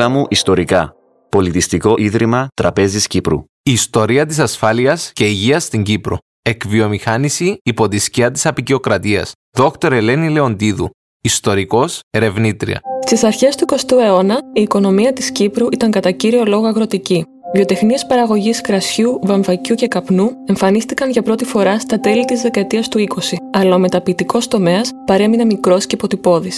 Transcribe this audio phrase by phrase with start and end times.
[0.00, 0.94] Πύλαμου Ιστορικά.
[1.28, 3.44] Πολιτιστικό Ίδρυμα Τραπέζης Κύπρου.
[3.62, 6.18] Η ιστορία της ασφάλειας και υγείας στην Κύπρο.
[6.42, 9.32] Εκβιομηχάνηση υπό τη σκιά της απεικιοκρατίας.
[9.56, 10.90] Δόκτωρ Ελένη Λεοντίδου.
[11.20, 12.80] Ιστορικός, ερευνήτρια.
[13.06, 17.24] Στις αρχές του 20ου αιώνα, η οικονομία της Κύπρου ήταν κατά κύριο λόγο αγροτική.
[17.54, 22.98] Βιοτεχνίες παραγωγής κρασιού, βαμβακιού και καπνού εμφανίστηκαν για πρώτη φορά στα τέλη της δεκαετίας του
[22.98, 26.50] 20, αλλά ο μεταποιητικός τομέας παρέμεινε μικρός και ποτυπώδη.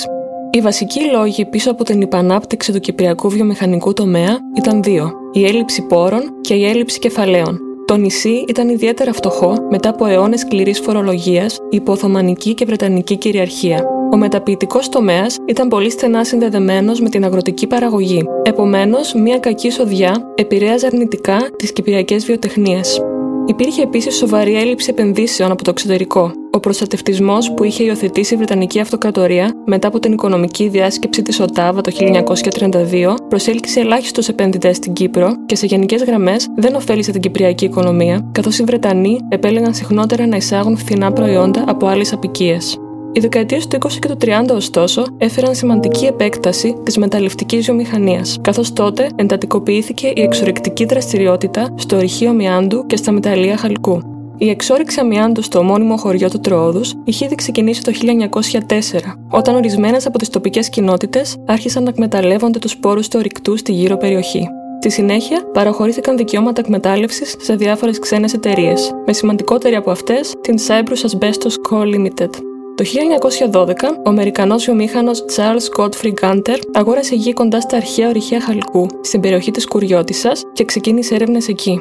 [0.55, 5.83] Οι βασικοί λόγοι πίσω από την υπανάπτυξη του κυπριακού βιομηχανικού τομέα ήταν δύο: η έλλειψη
[5.83, 7.59] πόρων και η έλλειψη κεφαλαίων.
[7.85, 13.85] Το νησί ήταν ιδιαίτερα φτωχό μετά από αιώνες σκληρής φορολογίας υπό Οθωμανική και Βρετανική κυριαρχία.
[14.13, 18.23] Ο μεταποιητικός τομέας ήταν πολύ στενά συνδεδεμένος με την αγροτική παραγωγή.
[18.43, 23.01] Επομένως, μια κακή σοδιά επηρέαζε αρνητικά τις κυπριακές βιοτεχνίες.
[23.47, 26.33] Υπήρχε επίσης σοβαρή έλλειψη επενδύσεων από το εξωτερικό.
[26.55, 31.81] Ο προστατευτισμός που είχε υιοθετήσει η Βρετανική Αυτοκρατορία μετά από την οικονομική διάσκεψη της Οτάβα
[31.81, 37.65] το 1932 προσέλκυσε ελάχιστους επενδυτές στην Κύπρο και σε γενικές γραμμές δεν ωφέλησε την κυπριακή
[37.65, 42.77] οικονομία, καθώς οι Βρετανοί επέλεγαν συχνότερα να εισάγουν φθηνά προϊόντα από άλλες απικίες.
[43.13, 48.73] Οι δεκαετίες του 20 και του 30, ωστόσο, έφεραν σημαντική επέκταση της μεταλλευτικής βιομηχανίας, καθώς
[48.73, 54.12] τότε εντατικοποιήθηκε η εξορρεκτική δραστηριότητα στο ορυχείο Μιάντου και στα μεταλλεία Χαλκού.
[54.43, 60.07] Η εξόριξη αμοιάντου στο ομώνυμο χωριό του Τροόδους είχε ήδη ξεκινήσει το 1904, όταν ορισμένες
[60.07, 64.49] από τις τοπικές κοινότητες άρχισαν να εκμεταλλεύονται τους σπόρους του ορυκτού στη γύρω περιοχή.
[64.79, 71.11] Στη συνέχεια, παραχωρήθηκαν δικαιώματα εκμετάλλευσης σε διάφορες ξένες εταιρείες, με σημαντικότερη από αυτές την Cyprus
[71.11, 71.79] Asbestos Co.
[71.95, 72.31] Limited.
[72.75, 78.87] Το 1912, ο Αμερικανός βιομήχανος Charles Godfrey Gunter αγόρασε γη κοντά στα αρχαία ορυχεία Χαλκού,
[79.03, 81.81] στην περιοχή της Κουριώτησα και ξεκίνησε έρευνες εκεί.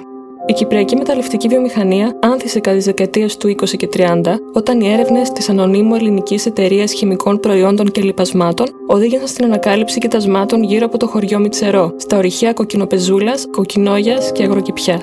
[0.51, 5.31] Η κυπριακή μεταλλευτική βιομηχανία άνθησε κατά τις δεκαετίες του 20 και 30, όταν οι έρευνες
[5.31, 11.07] της ανωνύμου ελληνικής εταιρείας χημικών προϊόντων και λοιπασμάτων οδήγησαν στην ανακάλυψη κοιτασμάτων γύρω από το
[11.07, 15.01] χωριό Μιτσερό, στα ορυχεία Κοκκινοπεζούλας, Κοκκινόγιας και Αγροκυπιά.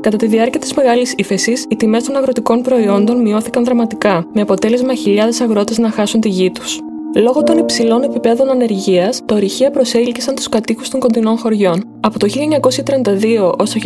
[0.00, 4.94] Κατά τη διάρκεια της μεγάλης ύφεσης, οι τιμές των αγροτικών προϊόντων μειώθηκαν δραματικά, με αποτέλεσμα
[4.94, 6.80] χιλιάδες αγρότες να χάσουν τη γη τους.
[7.16, 11.84] Λόγω των υψηλών επιπέδων ανεργίας, τα ορυχεία προσέλκυσαν τους κατοίκους των κοντινών χωριών.
[12.00, 13.78] Από το 1932 ω το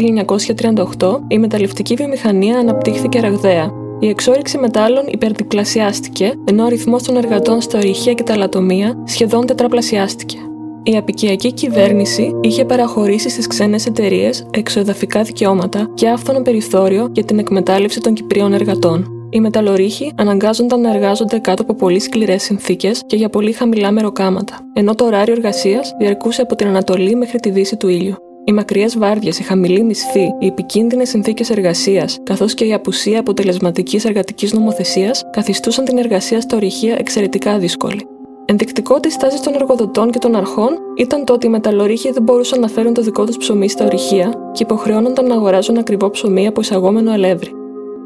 [0.99, 3.71] 1938, η μεταλλευτική βιομηχανία αναπτύχθηκε ραγδαία.
[4.00, 9.47] Η εξόριξη μετάλλων υπερδιπλασιάστηκε, ενώ ο αριθμό των εργατών στα ορυχεία και τα λατομεία σχεδόν
[9.47, 10.37] τετραπλασιάστηκε.
[10.82, 17.38] Η απικιακή κυβέρνηση είχε παραχωρήσει στις ξένες εταιρείες εξοεδαφικά δικαιώματα και άφθονο περιθώριο για την
[17.38, 19.22] εκμετάλλευση των Κυπρίων εργατών.
[19.34, 24.59] Οι μεταλλορύχοι αναγκάζονταν να εργάζονται κάτω από πολύ σκληρές συνθήκες και για πολύ χαμηλά μεροκάματα,
[24.72, 28.15] ενώ το ωράριο εργασίας διαρκούσε από την Ανατολή μέχρι τη δύση του ήλιου.
[28.44, 34.04] Οι μακριές βάρδιες, η χαμηλή μισθή, οι επικίνδυνες συνθήκες εργασίας, καθώς και η απουσία αποτελεσματικής
[34.04, 38.06] εργατικής νομοθεσίας καθιστούσαν την εργασία στα ορυχεία εξαιρετικά δύσκολη.
[38.44, 42.60] Ενδεικτικό της τάσης των εργοδοτών και των αρχών ήταν το ότι οι μεταλλορύχοι δεν μπορούσαν
[42.60, 46.60] να φέρουν το δικό τους ψωμί στα ορυχεία και υποχρεώνονταν να αγοράζουν ακριβό ψωμί από
[46.60, 47.62] εισαγόμενο αλεύρι.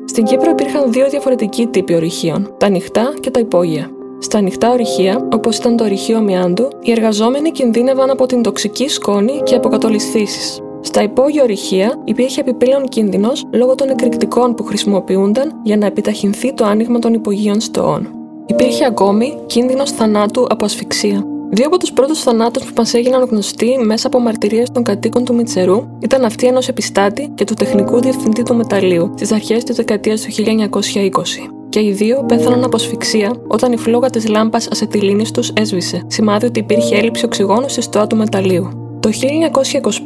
[0.09, 3.91] Στην Κύπρο υπήρχαν δύο διαφορετικοί τύποι ορυχείων, τα ανοιχτά και τα υπόγεια.
[4.19, 9.41] Στα ανοιχτά ορυχεία, όπως ήταν το ορυχείο Μιάντου, οι εργαζόμενοι κινδύνευαν από την τοξική σκόνη
[9.43, 10.62] και από κατολισθήσει.
[10.81, 16.65] Στα υπόγεια ορυχεία υπήρχε επιπλέον κίνδυνος λόγω των εκρηκτικών που χρησιμοποιούνταν για να επιταχυνθεί το
[16.65, 18.09] άνοιγμα των υπογείων στοών.
[18.47, 21.35] Υπήρχε ακόμη κίνδυνος θανάτου από ασφυξία.
[21.50, 25.34] Δύο από τους πρώτους θανάτους που μας έγιναν γνωστοί μέσα από μαρτυρίες των κατοίκων του
[25.34, 30.20] Μιτσερού ήταν αυτή ενός επιστάτη και του τεχνικού διευθυντή του μεταλλίου στις αρχές της δεκαετίας
[30.20, 31.50] του 1920.
[31.68, 36.46] Και οι δύο πέθαναν από ασφυξία όταν η φλόγα της λάμπας ασετηλίνη τους έσβησε, σημάδι
[36.46, 38.85] ότι υπήρχε έλλειψη οξυγόνου στη στοά του μεταλλίου.
[39.06, 39.12] Το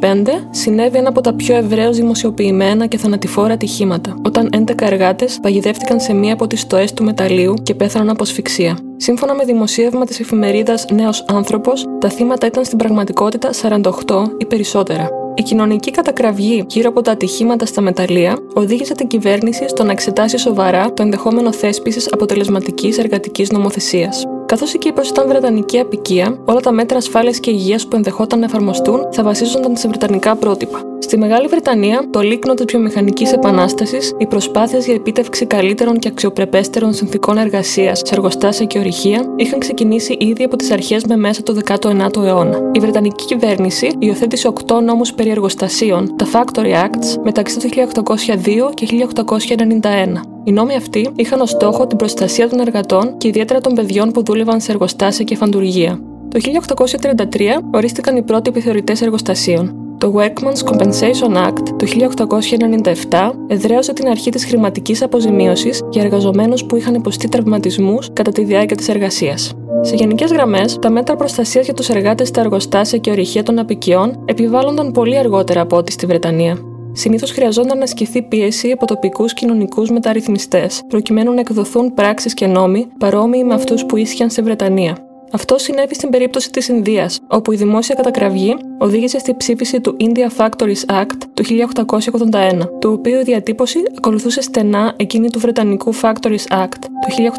[0.01, 5.99] 1925 συνέβη ένα από τα πιο ευρέω δημοσιοποιημένα και θανατηφόρα ατυχήματα, όταν 11 εργάτες παγιδεύτηκαν
[5.99, 8.77] σε μία από τις στοές του μεταλλίου και πέθαναν από ασφυξία.
[8.97, 15.09] Σύμφωνα με δημοσίευμα της εφημερίδας Νέος Άνθρωπος, τα θύματα ήταν στην πραγματικότητα 48 ή περισσότερα.
[15.35, 20.37] Η κοινωνική κατακραυγή γύρω από τα ατυχήματα στα μεταλλεία οδήγησε την κυβέρνηση στο να εξετάσει
[20.37, 24.25] σοβαρά το ενδεχόμενο θέσπισης αποτελεσματικής εργατικής νομοθεσίας.
[24.51, 28.45] Καθώς η Κύπρο ήταν βρετανική απικία, όλα τα μέτρα ασφάλειας και υγείας που ενδεχόταν να
[28.45, 30.90] εφαρμοστούν θα βασίζονταν σε βρετανικά πρότυπα.
[31.03, 36.93] Στη Μεγάλη Βρετανία, το λίκνο της βιομηχανικής επανάστασης, οι προσπάθειες για επίτευξη καλύτερων και αξιοπρεπέστερων
[36.93, 41.57] συνθήκων εργασίας σε εργοστάσια και ορυχεία είχαν ξεκινήσει ήδη από τις αρχές με μέσα του
[41.65, 42.59] 19ου αιώνα.
[42.71, 48.85] Η Βρετανική κυβέρνηση υιοθέτησε 8 νόμους περί εργοστασίων, τα Factory Acts, μεταξύ του 1802 και
[48.85, 50.21] 1891.
[50.43, 54.23] Οι νόμοι αυτοί είχαν ως στόχο την προστασία των εργατών και ιδιαίτερα των παιδιών που
[54.23, 55.99] δούλευαν σε εργοστάσια και φαντουργία.
[56.27, 59.80] Το 1833 ορίστηκαν οι πρώτοι επιθεωρητές εργοστασίων.
[60.01, 61.85] Το Workman's Compensation Act το
[63.09, 68.43] 1897 εδραίωσε την αρχή της χρηματικής αποζημίωσης για εργαζομένους που είχαν υποστεί τραυματισμούς κατά τη
[68.43, 69.53] διάρκεια της εργασίας.
[69.81, 74.23] Σε γενικές γραμμές, τα μέτρα προστασίας για τους εργάτες στα εργοστάσια και ορυχεία των απικιών
[74.25, 76.57] επιβάλλονταν πολύ αργότερα από ό,τι στη Βρετανία.
[76.91, 82.87] Συνήθως χρειαζόταν να ασκηθεί πίεση από τοπικούς κοινωνικούς μεταρρυθμιστές, προκειμένου να εκδοθούν πράξεις και νόμοι
[82.97, 85.10] παρόμοιοι με αυτούς που ίσχυαν στη Βρετανία.
[85.33, 90.27] Αυτό συνέβη στην περίπτωση της Ινδίας, όπου η δημόσια κατακραυγή οδήγησε στη ψήφιση του India
[90.37, 96.79] Factories Act του 1881, το οποίο η διατύπωση ακολουθούσε στενά εκείνη του Βρετανικού Factories Act
[97.01, 97.31] του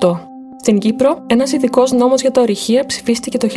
[0.00, 0.18] 1878.
[0.60, 3.48] Στην Κύπρο, ένας ειδικός νόμος για τα ορυχεία ψηφίστηκε το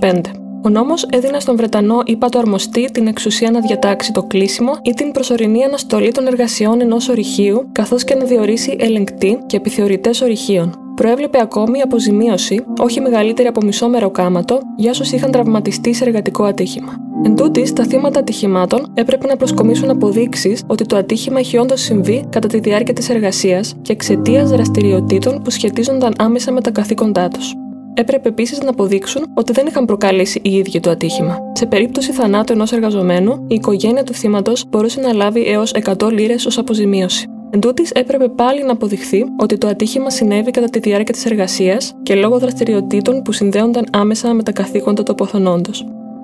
[0.00, 0.49] 1925.
[0.62, 5.10] Ο νόμος έδινε στον Βρετανό ύπατο αρμοστή την εξουσία να διατάξει το κλείσιμο ή την
[5.10, 10.74] προσωρινή αναστολή των εργασιών ενός ορυχείου, καθώς και να διορίσει ελεγκτή και επιθεωρητές ορυχείων.
[10.94, 16.96] Προέβλεπε ακόμη αποζημίωση, όχι μεγαλύτερη από μισό μεροκάματο, για όσους είχαν τραυματιστεί σε εργατικό ατύχημα.
[17.24, 22.24] Εν τούτης, τα θύματα ατυχημάτων έπρεπε να προσκομίσουν αποδείξεις ότι το ατύχημα έχει όντως συμβεί
[22.30, 27.54] κατά τη διάρκεια της εργασίας και εξαιτίας δραστηριοτήτων που σχετίζονταν άμεσα με τα καθήκοντά τους.
[27.94, 31.38] Έπρεπε επίσης να αποδείξουν ότι δεν είχαν προκαλέσει οι ίδιοι το ατύχημα.
[31.52, 36.46] Σε περίπτωση θανάτου ενός εργαζομένου, η οικογένεια του θύματος μπορούσε να λάβει έως 100 λίρες
[36.46, 37.26] ως αποζημίωση.
[37.50, 41.94] Εν τούτης, έπρεπε πάλι να αποδειχθεί ότι το ατύχημα συνέβη κατά τη διάρκεια της εργασίας
[42.02, 45.70] και λόγω δραστηριοτήτων που συνδέονταν άμεσα με τα καθήκοντα του αποθονόντο.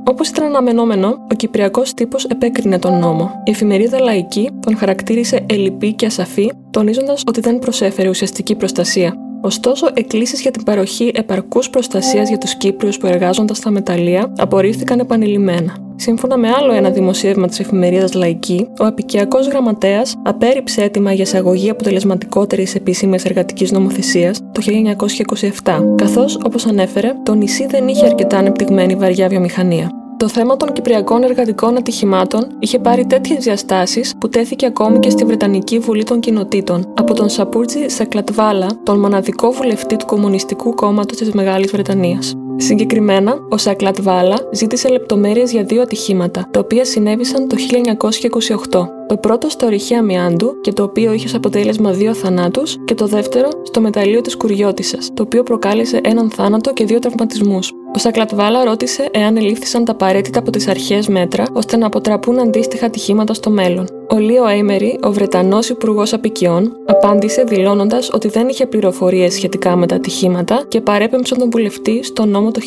[0.09, 3.31] Όπως ήταν αναμενόμενο, ο Κυπριακός τύπος επέκρινε τον νόμο.
[3.45, 9.26] Η εφημερίδα Λαϊκή τον χαρακτήρισε ελλειπή και ασαφή, τονίζοντας ότι δεν προσέφερε ουσιαστική προστασία.
[9.41, 14.99] Ωστόσο, εκκλήσεις για την παροχή επαρκούς προστασίας για τους Κύπριους που εργάζονταν στα μεταλλεία απορρίφθηκαν
[14.99, 15.77] επανειλημμένα.
[15.97, 21.71] Σύμφωνα με άλλο ένα δημοσίευμα της εφημερίδας Λαϊκή, ο απικιακός γραμματέας απέρριψε έτοιμα για εισαγωγή
[21.71, 24.61] αποτελεσματικότερης επίσημης εργατικής νομοθεσίας το
[25.65, 30.06] 1927, καθώς, όπως ανέφερε, το νησί δεν είχε αρκετά ανεπτυγμένη βαριά βιομηχανία.
[30.19, 35.25] Το θέμα των κυπριακών εργατικών ατυχημάτων είχε πάρει τέτοιες διαστάσεις που τέθηκε ακόμη και στη
[35.25, 41.33] Βρετανική Βουλή των Κοινοτήτων από τον Σαπούρτζη Σακλατβάλα, τον μοναδικό βουλευτή του Κομμουνιστικού Κόμματος της
[41.33, 42.35] Μεγάλης Βρετανίας.
[42.57, 48.89] Συγκεκριμένα, ο Σακλάτ Βάλα ζήτησε λεπτομέρειες για δύο ατυχήματα, τα οποία συνέβησαν το 1928.
[49.07, 53.07] Το πρώτο στο ορυχεία Μιάντου και το οποίο είχε ως αποτέλεσμα δύο θανάτους και το
[53.07, 57.73] δεύτερο στο μεταλλείο της Κουριώτισσας, το οποίο προκάλεσε έναν θάνατο και δύο τραυματισμούς.
[57.95, 62.87] Ο Σακλατβάλα ρώτησε εάν ελήφθησαν τα απαραίτητα από τις αρχές μέτρα ώστε να αποτραπούν αντίστοιχα
[62.87, 63.87] ατυχήματα στο μέλλον.
[64.09, 69.87] Ο Λίο Έιμερι, ο Βρετανός Υπουργός Απικιών, απάντησε δηλώνοντας ότι δεν είχε πληροφορίες σχετικά με
[69.87, 72.61] τα ατυχήματα και παρέπεμψε τον βουλευτή στο νόμο το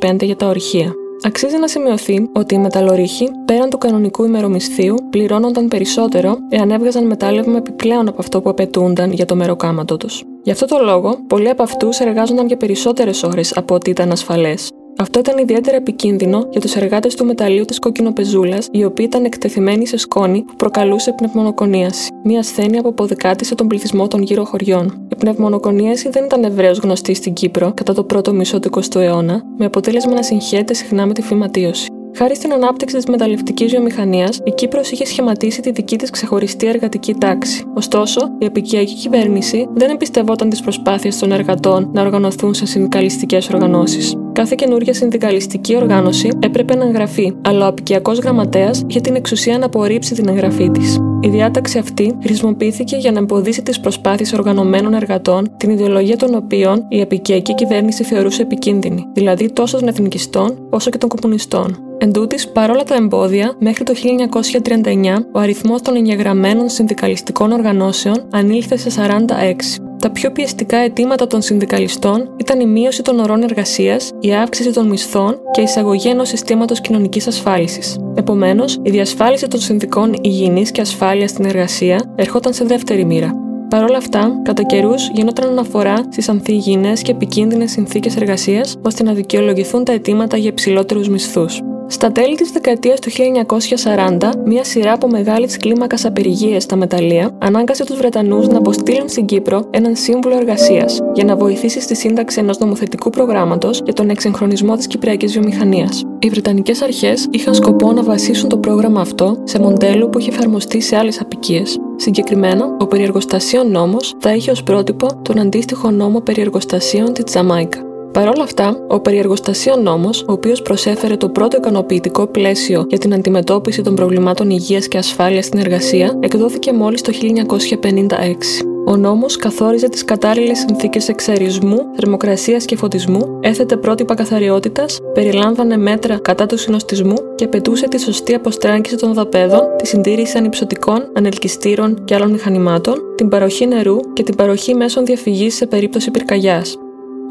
[0.00, 0.94] 1925 για τα ορυχεία.
[1.22, 7.56] Αξίζει να σημειωθεί ότι οι μεταλλορύχοι, πέραν του κανονικού ημερομισθίου, πληρώνονταν περισσότερο εάν έβγαζαν μετάλλευμα
[7.56, 10.22] επιπλέον από αυτό που απαιτούνταν για το μεροκάματο τους.
[10.42, 14.70] Γι' αυτό το λόγο, πολλοί από αυτούς εργάζονταν για περισσότερες ώρες από ό,τι ήταν ασφαλές.
[15.00, 19.86] Αυτό ήταν ιδιαίτερα επικίνδυνο για τους εργάτες του μεταλλείου της κοκκινοπεζούλας, οι οποίοι ήταν εκτεθειμένοι
[19.86, 25.06] σε σκόνη που προκαλούσε πνευμονοκονίαση, μια ασθένεια που αποδεκάτησε τον πληθυσμό των γύρω χωριών.
[25.08, 29.42] Η πνευμονοκονίαση δεν ήταν ευρέως γνωστή στην Κύπρο κατά το πρώτο μισό του 20ου αιώνα,
[29.58, 31.86] με αποτέλεσμα να συγχαίρεται συχνά με τη φυματίωση.
[32.16, 37.14] Χάρη στην ανάπτυξη της μεταλλευτικής βιομηχανίας, η Κύπρος είχε σχηματίσει τη δική της ξεχωριστή εργατική
[37.14, 37.64] τάξη.
[37.74, 44.16] Ωστόσο, η επικιακή κυβέρνηση δεν εμπιστευόταν τις προσπάθειες των εργατών να οργανωθούν σε συνδικαλιστικέ οργανώσεις.
[44.38, 49.66] Κάθε καινούργια συνδικαλιστική οργάνωση έπρεπε να εγγραφεί, αλλά ο απικιακός γραμματέας είχε την εξουσία να
[49.66, 50.98] απορρίψει την εγγραφή της.
[51.20, 56.86] Η διάταξη αυτή χρησιμοποιήθηκε για να εμποδίσει τις προσπάθειες οργανωμένων εργατών, την ιδεολογία των οποίων
[56.88, 61.78] η επικιακή κυβέρνηση θεωρούσε επικίνδυνη, δηλαδή τόσο των εθνικιστών όσο και των κομμουνιστών.
[61.98, 68.76] Εν τούτης, παρόλα τα εμπόδια, μέχρι το 1939 ο αριθμός των εγγεγραμμένων συνδικαλιστικών οργανώσεων ανήλθε
[68.76, 69.87] σε 46.
[70.00, 74.86] Τα πιο πιεστικά αιτήματα των συνδικαλιστών ήταν η μείωση των ωρών εργασίας, η αύξηση των
[74.86, 77.98] μισθών και η εισαγωγή ενός συστήματος κοινωνικής ασφάλισης.
[78.14, 83.34] Επομένως, η διασφάλιση των συνδικών υγιεινής και ασφάλειας στην εργασία ερχόταν σε δεύτερη μοίρα.
[83.68, 89.12] Παρ' όλα αυτά, κατά καιρούς γινόταν αναφορά στις ανθυγιεινές και επικίνδυνες συνθήκες εργασίας ώστε να
[89.12, 91.60] δικαιολογηθούν τα αιτήματα για υψηλότερους μισθούς.
[91.90, 97.84] Στα τέλη της δεκαετίας του 1940, μια σειρά από μεγάλης κλίμακας απεργίες στα μεταλλεία ανάγκασε
[97.84, 102.58] τους Βρετανούς να αποστείλουν στην Κύπρο έναν σύμβουλο εργασίας για να βοηθήσει στη σύνταξη ενός
[102.58, 106.02] νομοθετικού προγράμματος για τον εξυγχρονισμό της κυπριακής βιομηχανίας.
[106.18, 110.80] Οι Βρετανικές αρχές είχαν σκοπό να βασίσουν το πρόγραμμα αυτό σε μοντέλο που είχε εφαρμοστεί
[110.80, 111.78] σε άλλες απικίες.
[111.96, 117.87] Συγκεκριμένα, ο περιεργοστασίων νόμος θα είχε ως πρότυπο τον αντίστοιχο νόμο περιεργοστασίων της Τζαμάικα.
[118.12, 123.14] Παρ' όλα αυτά, ο περιεργοστασίων νόμος, ο οποίος προσέφερε το πρώτο ικανοποιητικό πλαίσιο για την
[123.14, 128.62] αντιμετώπιση των προβλημάτων υγείας και ασφάλειας στην εργασία, εκδόθηκε μόλις το 1956.
[128.86, 136.18] Ο νόμος καθόριζε τις κατάλληλες συνθήκες εξαρισμού, θερμοκρασίας και φωτισμού, έθετε πρότυπα καθαριότητας, περιλάμβανε μέτρα
[136.18, 142.14] κατά του συνοστισμού και απαιτούσε τη σωστή αποστράγγιση των δαπέδων, τη συντήρηση ανυψωτικών, ανελκυστήρων και
[142.14, 146.78] άλλων μηχανημάτων, την παροχή νερού και την παροχή μέσων διαφυγής σε περίπτωση πυρκαγιάς.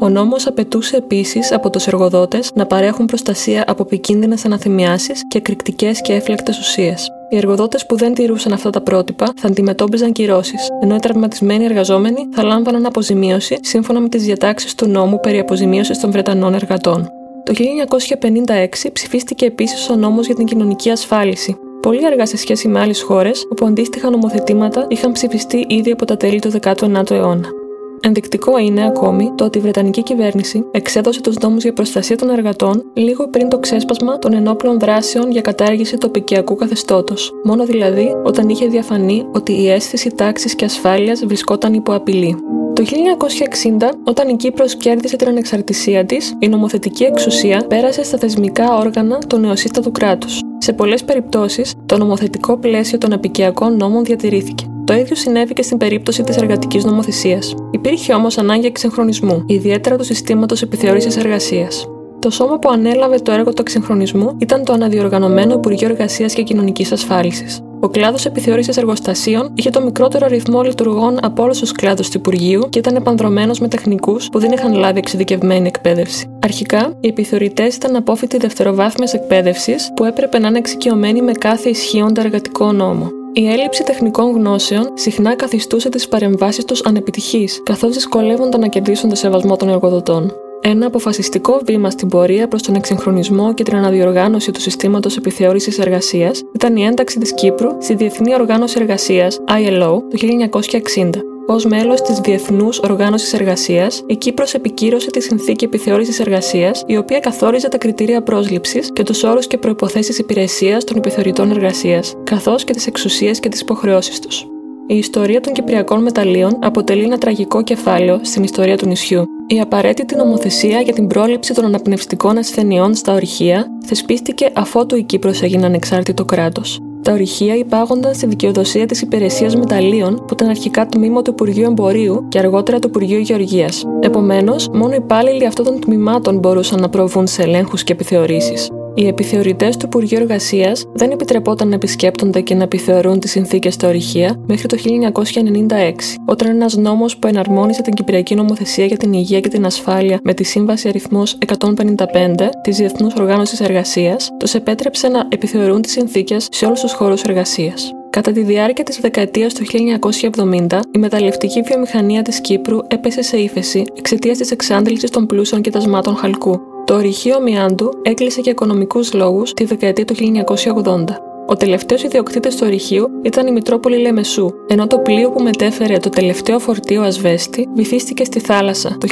[0.00, 6.00] Ο νόμος απαιτούσε επίσης από τους εργοδότες να παρέχουν προστασία από επικίνδυνες αναθυμιάσεις και εκρηκτικές
[6.00, 7.08] και έφλεκτες ουσίες.
[7.28, 12.28] Οι εργοδότες που δεν τηρούσαν αυτά τα πρότυπα θα αντιμετώπιζαν κυρώσεις, ενώ οι τραυματισμένοι εργαζόμενοι
[12.32, 17.08] θα λάμβαναν αποζημίωση σύμφωνα με τις διατάξεις του νόμου περί αποζημίωσης των Βρετανών εργατών.
[17.44, 22.80] Το 1956 ψηφίστηκε επίσης ο νόμος για την κοινωνική ασφάλιση, πολύ αργά σε σχέση με
[22.80, 27.57] άλλες χώρες όπου αντίστοιχα νομοθετήματα είχαν ψηφιστεί ήδη από τα τέλη του 19ου αιώνα.
[28.00, 32.84] Ενδεικτικό είναι ακόμη το ότι η Βρετανική κυβέρνηση εξέδωσε τους νόμου για προστασία των εργατών
[32.94, 38.66] λίγο πριν το ξέσπασμα των ενόπλων δράσεων για κατάργηση τοπικιακού καθεστώτος, μόνο δηλαδή όταν είχε
[38.66, 42.36] διαφανεί ότι η αίσθηση τάξης και ασφάλειας βρισκόταν υπό απειλή.
[42.72, 48.76] Το 1960, όταν η Κύπρος κέρδισε την ανεξαρτησία της, η νομοθετική εξουσία πέρασε στα θεσμικά
[48.76, 50.40] όργανα του νεοσύστατου κράτους.
[50.58, 54.67] Σε πολλές περιπτώσεις, το νομοθετικό πλαίσιο των απικιακών νόμων διατηρήθηκε.
[54.88, 57.54] Το ίδιο συνέβη και στην περίπτωση της εργατικής νομοθεσίας.
[57.70, 61.86] Υπήρχε όμως ανάγκη εξυγχρονισμού, ιδιαίτερα του συστήματος επιθεώρησης εργασίας.
[62.18, 66.92] Το σώμα που ανέλαβε το έργο του εξυγχρονισμού ήταν το αναδιοργανωμένο Υπουργείο Εργασίας και Κοινωνικής
[66.92, 67.60] Ασφάλισης.
[67.80, 72.68] Ο κλάδος επιθεώρησης εργοστασίων είχε το μικρότερο αριθμό λειτουργών από όλους τους κλάδους του Υπουργείου
[72.68, 76.26] και ήταν επανδρομένος με τεχνικούς που δεν είχαν λάβει εξειδικευμένη εκπαίδευση.
[76.42, 82.20] Αρχικά, οι επιθεωρητές ήταν απόφοιτοι δευτεροβάθμιας εκπαίδευσης που έπρεπε να είναι εξοικειωμένοι με κάθε ισχύοντα
[82.20, 83.17] εργατικό νόμο.
[83.38, 89.14] Η έλλειψη τεχνικών γνώσεων συχνά καθιστούσε τις παρεμβάσεις τους ανεπιτυχείς, καθώς δυσκολεύονταν να κερδίσουν το
[89.14, 90.32] σεβασμό των εργοδοτών.
[90.60, 96.42] Ένα αποφασιστικό βήμα στην πορεία προς τον εξυγχρονισμό και την αναδιοργάνωση του συστήματος επιθεώρησης εργασίας
[96.52, 101.37] ήταν η ένταξη της Κύπρου στη Διεθνή Οργάνωση Εργασίας ILO το 1960.
[101.50, 107.20] Ω μέλος της Διεθνούς Οργάνωσης Εργασίας, η Κύπρο επικύρωσε τη Συνθήκη Επιθεώρησης Εργασίας, η οποία
[107.20, 112.72] καθόριζε τα κριτήρια πρόσληψης και τους όρους και προποθέσει υπηρεσίας των επιθεωρητών εργασίας, καθώς και
[112.72, 114.46] τις εξουσίες και τις υποχρεώσεις τους.
[114.86, 119.24] Η ιστορία των Κυπριακών μεταλλίων αποτελεί ένα τραγικό κεφάλαιο στην ιστορία του νησιού.
[119.46, 125.42] Η απαραίτητη νομοθεσία για την πρόληψη των αναπνευστικών ασθενειών στα ορυχεία θεσπίστηκε αφότου η Κύπρος
[125.42, 126.80] έγινε ανεξάρτητο κράτος.
[127.08, 132.26] Τα ορυχεία υπάγονταν στη δικαιοδοσία της Υπηρεσίας Μεταλλίων, που ήταν αρχικά τμήμα του Υπουργείου Εμπορίου
[132.28, 133.84] και αργότερα του Υπουργείου Γεωργίας.
[134.00, 138.68] Επομένως, μόνο οι υπάλληλοι αυτών των τμήματων μπορούσαν να προβούν σε ελέγχους και επιθεωρήσεις.
[138.98, 143.88] Οι επιθεωρητές του Υπουργείου Εργασίας δεν επιτρεπόταν να επισκέπτονται και να επιθεωρούν τις συνθήκες στα
[143.88, 149.40] ορυχεία μέχρι το 1996, όταν ένας νόμος που εναρμόνισε την Κυπριακή Νομοθεσία για την Υγεία
[149.40, 155.26] και την Ασφάλεια με τη Σύμβαση αριθμός 155 της Διεθνούς Οργάνωσης Εργασίας, τους επέτρεψε να
[155.28, 157.92] επιθεωρούν τις συνθήκες σε όλους τους χώρους εργασίας.
[158.10, 163.84] Κατά τη διάρκεια της δεκαετίας του 1970, η μεταλλευτική βιομηχανία της Κύπρου έπεσε σε ύφεση
[163.94, 166.67] εξαιτίας της εξάντλησης των πλούσιων κοιτασμάτων χαλκού.
[166.88, 171.04] Το ορυχείο Μιάντου έκλεισε για οικονομικούς λόγους τη δεκαετία του 1980.
[171.46, 176.08] Ο τελευταίος ιδιοκτήτης του ορυχείου ήταν η Μητρόπολη Λεμεσού, ενώ το πλοίο που μετέφερε το
[176.08, 179.06] τελευταίο φορτίο ασβέστη βυθίστηκε στη θάλασσα το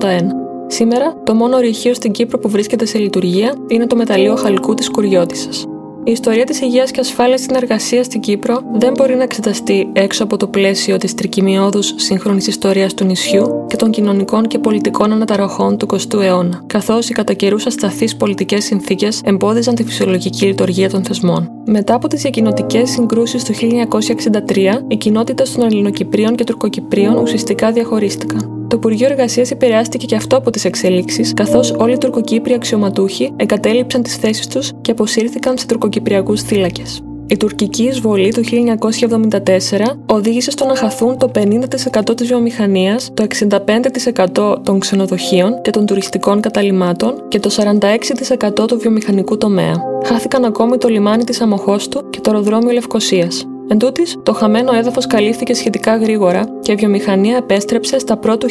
[0.00, 0.20] 1981.
[0.66, 4.90] Σήμερα, το μόνο ορυχείο στην Κύπρο που βρίσκεται σε λειτουργία είναι το μεταλλείο χαλκού της
[4.90, 5.77] Κουριώτησα.
[6.08, 10.24] Η ιστορία της υγείας και ασφάλειας στην εργασία στην Κύπρο δεν μπορεί να εξεταστεί έξω
[10.24, 15.78] από το πλαίσιο της τρικυμιώδους σύγχρονης ιστορίας του νησιού και των κοινωνικών και πολιτικών αναταραχών
[15.78, 21.04] του 20ου αιώνα, καθώς οι κατά καιρούς ασταθείς πολιτικές συνθήκες εμπόδιζαν τη φυσιολογική λειτουργία των
[21.04, 21.50] θεσμών.
[21.66, 28.57] Μετά από τις διακοινωτικές συγκρούσεις του 1963, οι κοινότητες των Ελληνοκυπρίων και Τουρκοκυπρίων ουσιαστικά διαχωρίστηκαν.
[28.68, 34.02] Το Υπουργείο Εργασίας επηρεάστηκε και αυτό από τις εξελίξεις, καθώς όλοι οι τουρκοκύπριοι αξιωματούχοι εγκατέλειψαν
[34.02, 37.02] τις θέσεις τους και αποσύρθηκαν σε τουρκοκυπριακούς θύλακες.
[37.26, 44.58] Η τουρκική εισβολή του 1974 οδήγησε στο να χαθούν το 50% της βιομηχανίας, το 65%
[44.64, 49.74] των ξενοδοχείων και των τουριστικών καταλημάτων και το 46% του βιομηχανικού τομέα.
[50.04, 53.46] Χάθηκαν ακόμη το λιμάνι της Αμοχώστου και το αεροδρόμιο Λευκοσίας.
[53.70, 58.46] Εν τούτης, το χαμένο έδαφος καλύφθηκε σχετικά γρήγορα και η βιομηχανία επέστρεψε στα πρώτου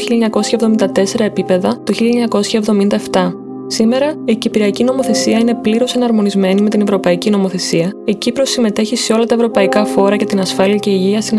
[1.16, 1.94] 1974 επίπεδα το
[3.12, 3.32] 1977.
[3.68, 7.92] Σήμερα, η Κυπριακή νομοθεσία είναι πλήρως εναρμονισμένη με την Ευρωπαϊκή νομοθεσία.
[8.06, 11.38] Η Κύπρος συμμετέχει σε όλα τα ευρωπαϊκά φόρα για την ασφάλεια και υγεία στην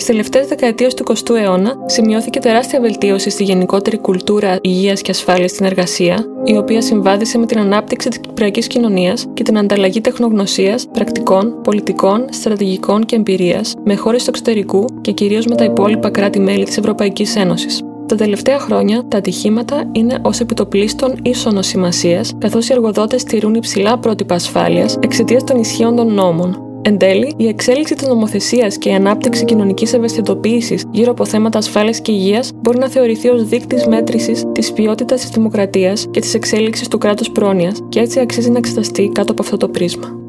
[0.00, 0.04] εργασία.
[0.04, 5.50] Τι τελευταίες δεκαετίες του 20ου αιώνα σημειώθηκε τεράστια βελτίωση στη γενικότερη κουλτούρα υγείας και ασφάλειας
[5.50, 10.86] στην εργασία, η οποία συμβάδισε με την ανάπτυξη της κυπριακής κοινωνίας και την ανταλλαγή τεχνογνωσίας,
[10.92, 16.64] πρακτικών, πολιτικών, στρατηγικών και εμπειρίας με χώρες του εξωτερικού και κυρίως με τα υπόλοιπα κράτη-μέλη
[16.64, 17.80] της Ευρωπαϊκής Ένωσης.
[18.06, 23.98] Τα τελευταία χρόνια, τα ατυχήματα είναι ως επιτοπλίστων ίσονος σημασίας, καθώς οι εργοδότες τηρούν υψηλά
[23.98, 28.92] πρότυπα ασφάλειας εξαιτίας των ισχύων των νόμων, Εν τέλει, η εξέλιξη της νομοθεσίας και η
[28.92, 34.44] ανάπτυξη κοινωνικής ευαισθητοποίησης γύρω από θέματα ασφάλειας και υγείας μπορεί να θεωρηθεί ως δείκτης μέτρησης
[34.52, 39.10] της ποιότητας της δημοκρατίας και της εξέλιξης του κράτους πρόνοιας και έτσι αξίζει να εξεταστεί
[39.14, 40.19] κάτω από αυτό το πρίσμα.